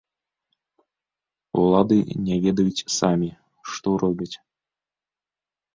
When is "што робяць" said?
3.75-4.33